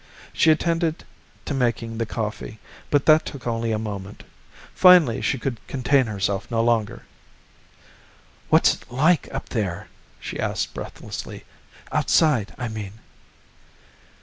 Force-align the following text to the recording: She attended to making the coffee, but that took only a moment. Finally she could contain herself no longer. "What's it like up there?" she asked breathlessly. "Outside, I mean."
She 0.33 0.49
attended 0.49 1.03
to 1.45 1.53
making 1.53 1.99
the 1.99 2.07
coffee, 2.07 2.57
but 2.89 3.05
that 3.05 3.23
took 3.23 3.45
only 3.45 3.71
a 3.71 3.77
moment. 3.77 4.23
Finally 4.73 5.21
she 5.21 5.37
could 5.37 5.59
contain 5.67 6.07
herself 6.07 6.49
no 6.49 6.63
longer. 6.63 7.03
"What's 8.49 8.73
it 8.73 8.91
like 8.91 9.29
up 9.31 9.49
there?" 9.49 9.89
she 10.19 10.39
asked 10.39 10.73
breathlessly. 10.73 11.45
"Outside, 11.91 12.55
I 12.57 12.67
mean." 12.67 12.93